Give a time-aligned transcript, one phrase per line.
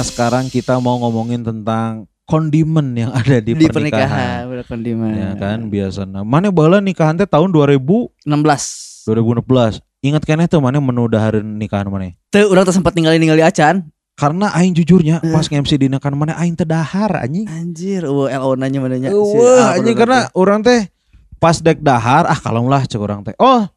[0.00, 4.48] Nah, sekarang kita mau ngomongin tentang kondimen yang ada di, di pernikahan.
[4.48, 5.12] pernikahan, kondimen.
[5.12, 6.24] Ya kan biasanya.
[6.24, 7.76] Mana bala nikahan teh tahun 2000
[8.24, 9.04] 16.
[9.04, 9.84] 2016.
[10.00, 12.16] Ingat kan itu mana menu dahareun nikahan mana?
[12.32, 13.92] Tuh orang tuh sempat ninggalin ningali acan.
[14.16, 15.36] Karena aing jujurnya Eh.
[15.36, 17.44] pas nge-MC di nikahan mana aing teh dahar anjing.
[17.44, 19.12] Anjir, uh, LO nanya mananya.
[19.12, 20.88] Wah, anjing karena orang teh
[21.36, 23.36] pas dek dahar ah kalau lah cek orang teh.
[23.36, 23.68] Oh.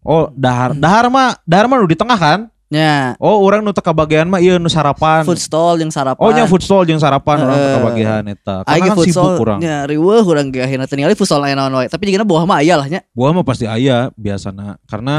[0.00, 0.72] Oh, dahar.
[0.72, 0.80] Hmm.
[0.80, 2.48] Dahar mah dahar mah di tengah kan?
[2.68, 5.24] Ya Oh, orang nu teu kabagean mah ieu nu sarapan.
[5.24, 6.20] food stall yang sarapan.
[6.20, 7.74] Oh, nya food stall jeung sarapan orang teu Eh.
[7.76, 8.56] kabagean eta.
[8.62, 9.58] Karena kan food sibuk stall urang.
[9.58, 11.88] nya riweuh urang ge akhirna ningali food stall naon wae.
[11.88, 13.00] Tapi jigana buah mah aya lah nya.
[13.10, 14.84] Buah mah pasti aya biasana Hmm.
[14.84, 15.16] karena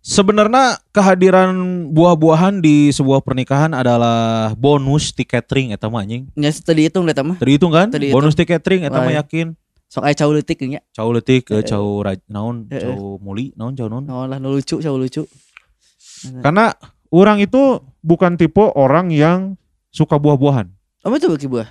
[0.00, 1.52] sebenarnya kehadiran
[1.90, 6.28] buah-buahan di sebuah pernikahan adalah bonus di catering eta mah anjing.
[6.34, 7.36] Nya teu dihitung deh mah.
[7.36, 7.88] Terhitung kan?
[7.88, 8.20] Teu dihitung.
[8.20, 9.20] Bonus di catering eta mah Lain.
[9.20, 9.46] yakin.
[9.86, 10.80] Sok aya cau leutik nya.
[10.90, 11.62] Cau leutik Eh.
[11.62, 14.02] cau raj- naon, cau muli, naon cau naon.
[14.02, 15.22] Naon lah nu lucu, cau lucu.
[16.40, 16.72] Karena
[17.08, 19.54] orang itu bukan tipe orang yang
[19.88, 20.66] suka buah-buahan.
[21.04, 21.68] Apa itu bagi buah?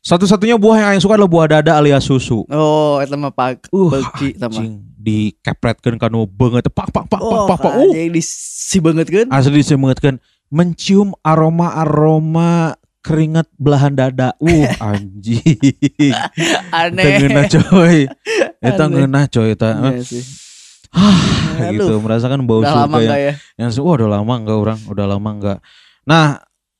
[0.00, 2.48] Satu-satunya buah yang aing suka adalah buah dada alias susu.
[2.48, 4.56] Oh, eta mah pak Uh, beuki eta mah.
[4.56, 7.72] Anjing dikepretkeun kanu beungeut pak pak pak pak Oh, pak pak.
[7.76, 9.26] Uh, anjing di si banget kan?
[9.28, 10.16] asli disemeutkeun
[10.48, 14.32] mencium aroma-aroma keringat belahan dada.
[14.40, 15.44] Uh, anjing.
[15.52, 17.20] Eta Aneh.
[17.20, 17.98] ngeunah coy.
[18.56, 19.04] Eta Aneh.
[19.04, 19.68] ngeunah coy eta.
[19.84, 20.24] Iya sih.
[21.70, 22.00] Gitu Aduh.
[22.00, 23.32] merasakan bau Udah surga yang, ya?
[23.56, 25.58] yang wah udah lama enggak orang udah lama enggak
[26.02, 26.26] nah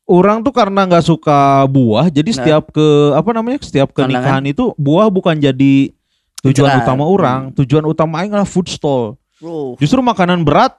[0.04, 2.36] orang tuh karena nggak suka buah jadi Nah.
[2.36, 5.92] setiap ke apa namanya setiap ke nikahan itu buah bukan jadi
[6.40, 6.82] tujuan Inceran.
[6.82, 9.76] utama orang tujuan utama aing adalah food stall Bro.
[9.76, 10.74] justru makanan berat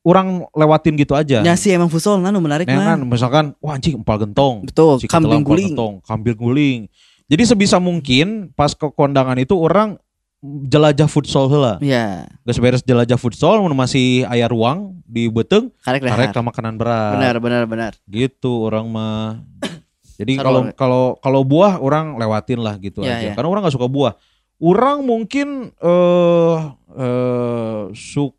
[0.00, 2.96] orang lewatin gitu aja Ya sih emang futsal nu menarik mah.
[2.96, 5.72] kan misalkan wah anjing empal gentong Betul, kambing guling.
[5.72, 6.80] gentong, kambing guling
[7.28, 10.00] jadi sebisa mungkin pas ke kondangan itu orang
[10.42, 16.00] jelajah futsal heula Iya, Geus beres jelajah futsal mun masih aya ruang di beteng karek
[16.00, 17.18] karek makanan berat.
[17.18, 17.92] Benar, benar, benar.
[18.08, 19.44] Gitu orang mah.
[20.20, 23.32] Jadi kalau kalau kalau buah orang lewatin lah gitu Ya, aja.
[23.32, 23.32] ya.
[23.36, 24.12] Karena orang nggak suka buah.
[24.60, 26.56] Orang mungkin eh
[26.96, 28.36] eh suk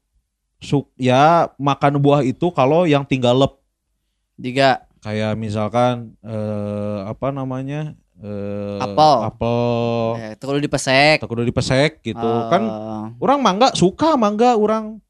[0.62, 3.58] suk ya makan buah itu kalau yang tinggal lep
[4.38, 7.98] Juga kayak misalkan eh apa namanya?
[8.22, 9.16] Eh Apel.
[9.26, 9.60] apel
[10.16, 11.18] eh, itu kalau dipesek.
[11.20, 12.30] atau kudu dipesek gitu.
[12.48, 15.02] Kan Eh, orang mangga suka mangga orang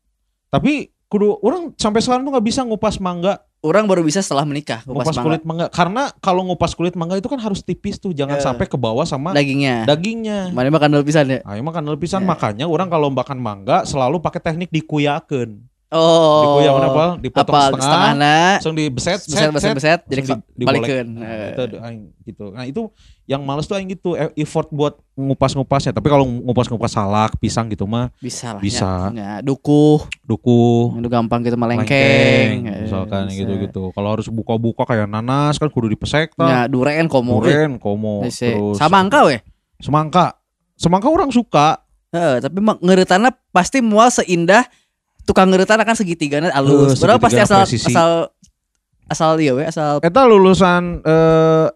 [0.47, 4.81] tapi kudu orang sampai sekarang tuh nggak bisa ngupas mangga orang baru bisa setelah menikah
[4.83, 5.25] ngupas, ngupas mangga.
[5.27, 8.43] kulit mangga karena kalau ngupas kulit mangga itu kan harus tipis tuh jangan Ya.
[8.43, 9.85] sampai ke bawah sama dagingnya.
[9.85, 11.39] dagingnya Mana makan pisan ya?
[11.45, 12.27] Ayo makan lepisan Ya.
[12.27, 15.70] makanya orang kalau makan mangga selalu pakai teknik dikuyakeun.
[15.91, 16.55] Oh.
[16.57, 17.05] Dikuyak apa?
[17.19, 18.35] Dipotong Apa setengah, setengahna?
[18.55, 21.07] langsung dibeset, Beset, set, beset, set, beset, jadi langsung di- balikeun.
[21.13, 21.51] Nah, Eh.
[21.51, 22.45] itu aing gitu.
[22.49, 22.81] Nah, itu
[23.25, 25.91] yang males tuh aing gitu, e- effort buat ngupas-ngupasnya.
[25.91, 28.63] Tapi kalau ngupas-ngupas salak, pisang gitu mah Bisa lah.
[28.63, 29.11] Bisa.
[29.11, 30.07] Ya, ya, dukuh.
[30.23, 31.83] duku, Itu gampang gitu melengkeng.
[31.83, 33.37] lengkeng, Eh, misalkan bisa.
[33.37, 33.83] gitu-gitu.
[33.91, 36.31] Kalau harus buka-buka kayak nanas kan kudu dipesek.
[36.37, 37.43] Ya, duren komo.
[37.43, 39.43] Duren, komo, terus Sama angka weh.
[39.77, 40.39] semangka.
[40.73, 41.83] Semangka orang suka.
[42.09, 44.63] Heeh, tapi mah ngereutana pasti mual seindah
[45.23, 46.95] tukang ngereutana kan segitigana alus.
[46.95, 47.87] Eh, Berapa pasti asal presisi.
[47.87, 48.29] asal
[49.05, 51.67] asal dia we asal Eta lulusan eh,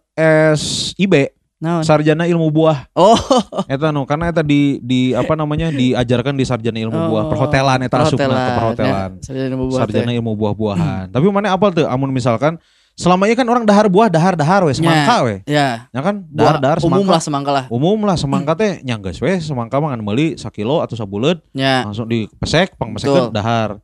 [0.56, 1.14] SIB,
[1.60, 1.84] naon?
[1.84, 2.88] sarjana ilmu buah.
[2.96, 3.20] Oh,
[3.68, 7.80] Eta no, karena eta di di apa namanya diajarkan di sarjana ilmu buah Oh, perhotelan
[7.82, 9.10] eta asupna ke perhotelan.
[9.12, 11.06] Ya, sarjana buah Sarjana ilmu buah-buahan.
[11.12, 12.56] Tapi mana apal tuh amun misalkan
[12.96, 15.36] selama ini kan orang dahar buah dahar dahar we semangka we.
[15.46, 17.12] Ya, Ya kan dahar dahar umum semangka.
[17.12, 17.66] lah semangka lah.
[17.68, 22.08] Umum lah semangka teh nyanggeus we semangka mah ngan meuli sakilo atau sabuleut Ya, langsung
[22.08, 23.36] dipesek pang Betul.
[23.36, 23.84] dahar.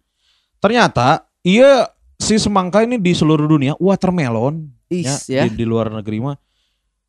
[0.63, 5.43] Ternyata iya si semangka ini di seluruh dunia watermelon ya, is ya.
[5.43, 6.37] di, di luar negeri mah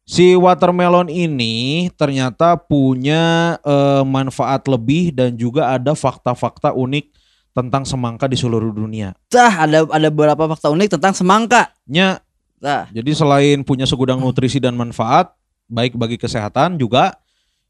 [0.03, 7.07] si watermelon ini ternyata punya eh, manfaat lebih dan juga ada fakta-fakta unik
[7.53, 9.13] tentang semangka di seluruh dunia.
[9.29, 11.73] Tah, ada ada beberapa fakta unik tentang semangka.
[11.85, 12.21] Nya,
[12.61, 15.33] Tah, jadi selain punya segudang nutrisi dan manfaat
[15.69, 17.17] baik bagi kesehatan juga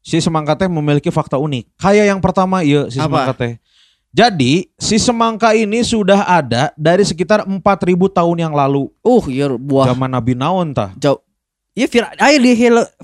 [0.03, 1.79] si semangka teh memiliki fakta unik.
[1.79, 3.07] Kayak yang pertama iya si Apa?
[3.07, 3.53] semangka teh.
[4.13, 7.57] Jadi si semangka ini sudah ada dari sekitar 4000
[8.13, 8.85] tahun yang lalu.
[9.01, 9.89] uh, iya buah.
[9.89, 10.93] Zaman Nabi Naon tah.
[11.01, 11.17] Jauh.
[11.73, 12.53] Iya, Fir ayo di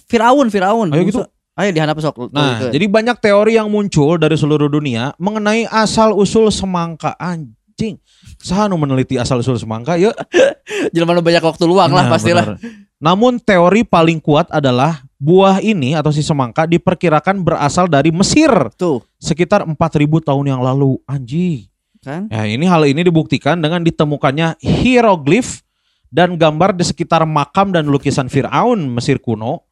[0.05, 0.93] Firaun, Firaun.
[0.93, 1.25] Ayo gitu.
[1.59, 2.31] Ayo di handap sok.
[2.31, 7.99] Nah, jadi banyak teori yang muncul dari seluruh dunia mengenai asal usul semangka anjing.
[8.39, 9.99] Saha nu meneliti asal usul semangka?
[10.95, 12.55] Jelema nu banyak waktu luang lah Nah, pastilah.
[12.55, 12.87] benar.
[12.99, 19.03] Namun teori paling kuat adalah buah ini atau si semangka diperkirakan berasal dari Mesir Tuh,
[19.19, 19.75] sekitar 4000
[20.23, 20.95] tahun yang lalu.
[21.07, 21.67] Anjing.
[21.99, 22.31] kan?
[22.31, 25.63] Ya, ini hal ini dibuktikan dengan ditemukannya hieroglif
[26.09, 29.68] dan gambar di sekitar makam dan lukisan Firaun Mesir kuno,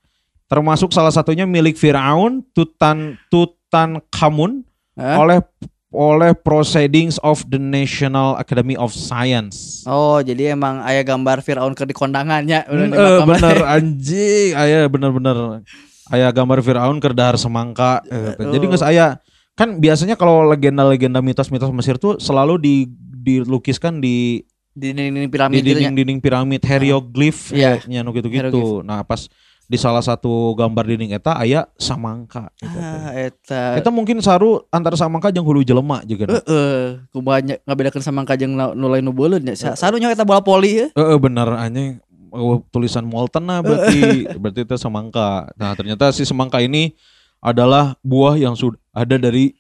[0.48, 4.64] termasuk salah satunya milik Firaun Tutan Tutankhamun
[4.96, 5.20] Hah?
[5.20, 5.40] oleh
[5.88, 9.84] oleh Proceedings of the National Academy of Science.
[9.84, 13.24] Oh, jadi emang ayah gambar Firaun ke di kondangannya di eh, makam.
[13.26, 15.64] bener anjing, aya bener-bener.
[16.08, 18.04] Aya gambar Firaun ke dahar semangka.
[18.06, 18.52] eh, Oh.
[18.52, 19.20] Jadi nggak saya
[19.56, 22.76] kan biasanya kalau legenda-legenda mitos-mitos Mesir tuh selalu di
[23.18, 25.90] dilukiskan di di dinding di piramid gitu nya.
[25.90, 27.82] dinding-dinding piramid hieroglif Iya.
[27.90, 28.86] nya nu gitu-gitu.
[28.86, 29.26] Nah, pas
[29.68, 32.80] di salah satu gambar dinding eta aya samangka eta.
[32.80, 33.62] Ah, eta.
[33.76, 36.24] Eta mungkin saru antara samangka jeung hulu jelema juga.
[36.26, 39.60] Heeh, Heeh, kumaha ngabedakeun sama kajeng nu lain nu beuleun nya.
[39.60, 40.88] Sa- Sarunya eta bola poli ya.
[41.20, 45.48] bener anjing Oh, tulisan molten nah berarti berarti itu semangka.
[45.56, 46.92] Nah, ternyata si semangka ini
[47.40, 49.56] adalah buah yang sudah ada dari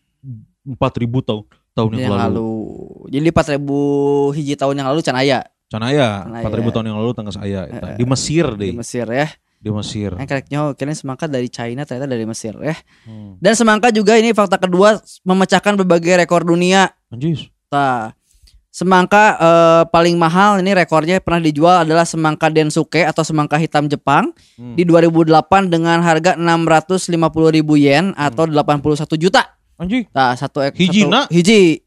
[0.68, 0.76] 4000
[1.24, 2.36] tahun tahun yang, yang lalu.
[2.36, 2.52] lalu.
[3.08, 6.48] Jadi 4000 hiji tahun yang lalu can aya Can aya Can aya.
[6.48, 7.62] 4000 tahun yang lalu tengah saya.
[7.68, 7.96] Heeh.
[7.96, 9.28] di Mesir deh, di Mesir ya.
[9.58, 10.14] Di Mesir.
[10.14, 12.78] Yang kereknya kira semangka dari China ternyata dari Mesir ya.
[13.04, 13.36] Hmm.
[13.38, 16.94] Dan semangka juga ini fakta kedua memecahkan berbagai rekor dunia.
[17.10, 17.50] Anjis.
[17.68, 18.14] Nah,
[18.70, 24.30] semangka eh, paling mahal ini rekornya pernah dijual adalah semangka densuke atau semangka hitam Jepang
[24.56, 24.78] Hmm.
[24.78, 29.58] di 2008 dengan harga 650 ribu yen atau 81 juta.
[29.78, 30.06] Anjing.
[30.10, 31.26] Nah, satu ek, Hijina?
[31.26, 31.82] satu, hiji.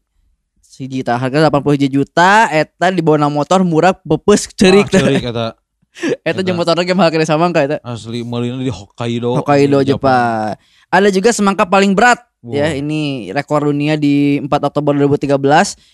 [0.81, 5.01] Hiji tah harga 80 hiji juta eta dibawa motor murah bepes cerik Ah, teh.
[5.03, 5.47] ceurik eta.
[6.27, 7.77] Eta jeung motorna ge mahal kena samangka eta.
[7.81, 9.35] Asli meulina di Hokkaido.
[9.35, 10.55] Hokkaido Jepang.
[10.87, 12.57] Ada juga semangka paling berat Wah.
[12.57, 15.37] ya ini rekor dunia di 4 Oktober 2013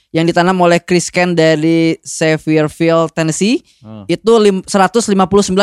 [0.10, 4.08] yang ditanam oleh Chris Ken dari Sevierville Tennessee Ah.
[4.08, 5.14] itu lim- 159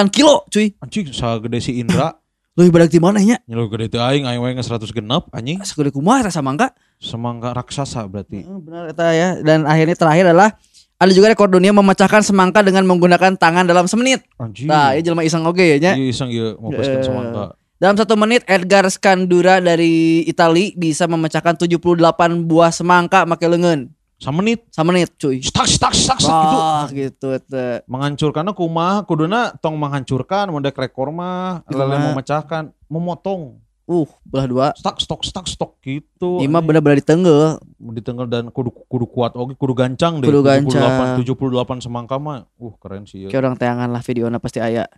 [0.09, 2.15] kilo cuy Anjing sagede si Indra.
[2.55, 5.59] lebih badak di mana nya Nyelu gede teh aing aing we 100 genep anjing.
[5.65, 8.47] segede kumaha eta samangka Semangka raksasa berarti.
[8.47, 10.55] Benar eta ya dan akhirnya terakhir adalah
[10.97, 14.67] ada juga rekor dunia memecahkan semangka dengan menggunakan tangan dalam semenit Anjing.
[14.67, 17.01] nah ini jelma iseng oge ya nya Iya iseng ya mau Eh.
[17.01, 17.45] semangka.
[17.77, 21.99] dalam satu menit Edgar Scandura dari Itali bisa memecahkan 78
[22.43, 24.63] buah semangka make leungeun Samenit.
[24.71, 26.57] samenit cuy Stak stak stak stak gitu.
[26.57, 27.83] Wah gitu eta.
[27.85, 34.67] Menghancurkannya kumaha kuduna tong menghancurkan mau dek rekor mah lele memecahkan memotong Uh, belah dua.
[34.73, 36.41] stak stok stak stok gitu.
[36.41, 37.61] Ima bener-bener ditenggel.
[37.95, 40.27] Di tengah dan kudu kudu kuat oke kudu gancang deh.
[40.27, 41.17] Kudu gancang.
[41.23, 42.51] 78 78 semangka mah.
[42.59, 43.29] Uh keren sih ya.
[43.31, 44.91] Kayak orang tayangan lah videonya pasti aya.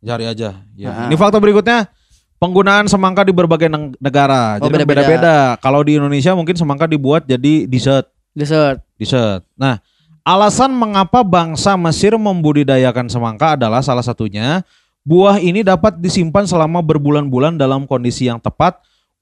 [0.00, 0.64] Cari aja.
[0.72, 0.88] Ya.
[0.88, 1.06] Ah.
[1.06, 1.92] Ini fakta berikutnya.
[2.38, 4.62] Penggunaan semangka di berbagai neg- negara.
[4.62, 5.02] Oh, Jadi beda-beda.
[5.02, 5.36] beda-beda.
[5.58, 8.06] Kalau di Indonesia mungkin semangka dibuat jadi dessert.
[8.30, 8.78] Dessert.
[8.94, 9.42] Dessert.
[9.58, 9.82] Nah,
[10.22, 14.62] alasan mengapa bangsa Mesir membudidayakan semangka adalah salah satunya
[15.08, 18.76] buah ini dapat disimpan selama berbulan-bulan dalam kondisi yang tepat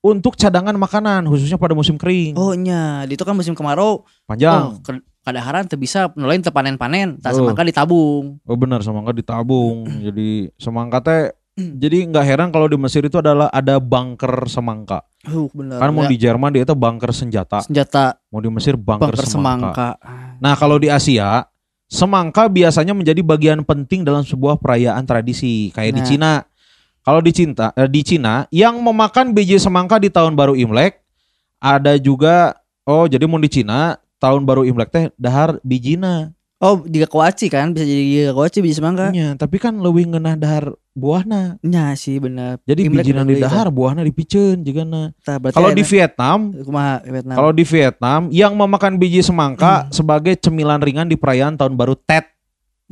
[0.07, 2.35] untuk cadangan makanan khususnya pada musim kering.
[2.35, 4.07] Oh nya, di itu kan musim kemarau.
[4.25, 4.71] Panjang.
[4.71, 7.43] Oh, ke- kadaharan teu bisa nulain teu panen-panen, tak Oh.
[7.43, 8.39] semangka ditabung.
[8.41, 9.83] Oh benar semangka ditabung.
[10.07, 11.23] jadi semangka teh
[11.57, 15.03] jadi nggak heran kalau di Mesir itu adalah ada bunker semangka.
[15.25, 15.81] Uh, bener.
[15.81, 19.25] Kan mau Ya, di Jerman dia itu bunker senjata, senjata mau di Mesir bunker, bunker
[19.25, 19.73] semangka.
[19.99, 20.37] semangka.
[20.37, 21.49] Nah, kalau di Asia,
[21.83, 26.07] semangka biasanya menjadi bagian penting dalam sebuah perayaan tradisi, kayak di Nah.
[26.07, 26.33] Cina.
[27.07, 30.99] Kalau di Cinta eh, di Cina yang memakan biji semangka di tahun baru Imlek
[31.57, 36.35] ada juga oh jadi mau di Cina tahun baru Imlek teh dahar bijina.
[36.57, 39.13] Oh, jika kuaci kan bisa jadi kuaci biji semangka.
[39.13, 41.61] Nya, tapi kan leuwih ngeunah dahar buahna.
[41.61, 42.57] Nya sih bener.
[42.65, 45.13] Jadi Imlek di dahar, buahna dipiceun jigana.
[45.21, 45.85] Tah, berarti Kalau di.
[45.85, 47.37] Vietnam, kumaha Vietnam.
[47.37, 49.93] kalau di Vietnam yang memakan biji semangka Hmm.
[49.93, 52.25] sebagai cemilan ringan di perayaan tahun baru Tet.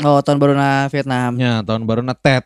[0.05, 1.31] oh, tahun baru na Vietnam.
[1.41, 2.45] Ya, tahun baru na Tet.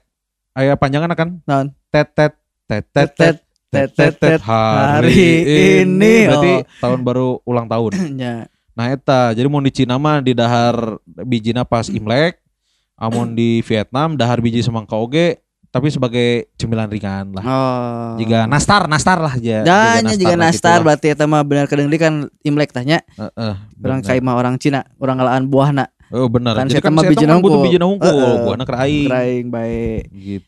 [0.58, 1.38] Aya panjangan kan?
[1.46, 1.70] Naon?
[1.86, 2.34] Tet tet
[2.66, 3.36] tet tet tet
[3.70, 5.46] tet tet tet hari
[5.86, 6.26] ini.
[6.26, 6.62] Berarti oh.
[6.82, 7.94] tahun baru ulang tahun.
[8.18, 8.36] Nya.
[8.78, 12.38] Nah eta, jadi mau di Cina mah di dahar bijina pas Imlek,
[12.94, 17.42] amun di Vietnam dahar biji semangka oge tapi sebagai cemilan ringan lah.
[17.42, 18.10] Oh.
[18.22, 19.66] Jika nastar, nastar lah aja.
[19.66, 20.84] Dan juga lah nastar gitu lah.
[20.86, 22.14] berarti eta mah benar kadang kan
[22.46, 24.06] Imlek tanya Heeh, orang bener.
[24.06, 25.90] kayak mah orang Cina, orang ngalaan buahna.
[26.08, 26.56] Oh benar.
[26.56, 27.66] Kan Jadi kan bijina mah butuh hungkul.
[27.68, 28.36] bijina hungkul, Heeh.
[28.48, 29.08] buahna keraing.
[29.12, 30.02] Keraing baik.
[30.08, 30.47] Gitu.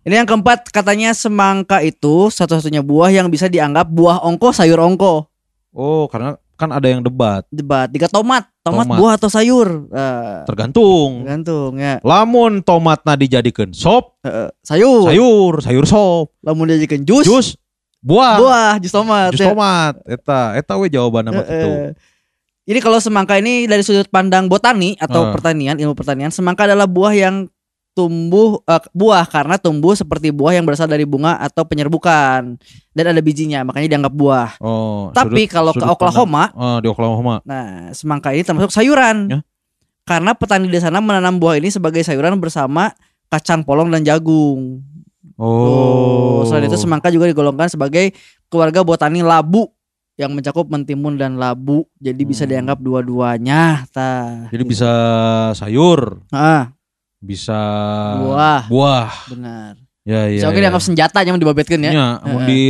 [0.00, 5.26] Ini yang keempat katanya semangka itu satu-satunya buah yang bisa dianggap buah ongko sayur ongko.
[5.70, 8.98] Oh, karena kan ada yang debat, Debat tiga tomat, tomat, Tomat.
[8.98, 9.86] buah atau sayur.
[9.86, 11.22] Eh, tergantung.
[11.22, 12.02] tergantung ya.
[12.02, 15.06] Lamun tomatna dijadikan sop, Eh, sayur.
[15.06, 17.48] sayur, sayur sop, Lamun dijadikan jus, jus,
[18.00, 19.30] buah, buah, jus tomat.
[19.30, 19.50] jus ya.
[19.50, 20.02] tomat.
[20.02, 21.46] Eta, eta we jawabannya gitu.
[21.70, 21.90] eh.
[22.66, 25.32] Ini kalau semangka ini dari sudut pandang botani atau Eh.
[25.32, 27.46] pertanian, ilmu pertanian, semangka adalah buah yang
[27.98, 32.54] tumbuh eh, buah karena tumbuh seperti buah yang berasal dari bunga atau penyerbukan
[32.92, 34.50] dan ada bijinya, makanya dianggap buah.
[34.58, 37.34] Oh, Tapi sudut- kalau ke sudut Oklahoma, pandang- oh, di Oklahoma.
[37.42, 39.16] nah semangka ini termasuk sayuran.
[39.28, 39.38] Ya.
[40.06, 42.94] Karena petani di sana menanam buah ini sebagai sayuran bersama
[43.26, 44.80] kacang polong dan jagung.
[45.36, 46.42] Oh.
[46.42, 48.14] Selain itu semangka juga digolongkan sebagai
[48.46, 49.68] keluarga botani labu
[50.14, 51.86] yang mencakup mentimun dan labu.
[51.96, 52.50] Jadi bisa Hmm.
[52.50, 53.86] dianggap dua-duanya.
[54.48, 54.90] Jadi bisa
[55.52, 56.72] sayur, Ah,
[57.18, 57.58] bisa
[58.22, 58.62] Buah.
[58.70, 59.10] buah.
[59.30, 59.74] benar.
[60.06, 60.40] Ya ya.
[60.40, 60.62] Bisa oke ya.
[60.68, 61.92] dianggap senjata yang dibabetkeun ya.
[62.24, 62.48] Mun Heeh.
[62.48, 62.60] di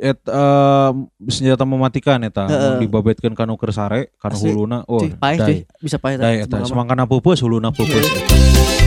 [0.00, 0.90] et, eh,
[1.28, 2.76] senjata mematikan eta, mun Heeh.
[2.82, 4.50] dibabetkeun kanu keur sare, kanu Asli.
[4.50, 5.46] huluna, oh, paeh dai.
[5.46, 5.58] cuy.
[5.84, 8.00] Bisa eta Semangka semangkana pupus huluna pupus.
[8.00, 8.79] eta.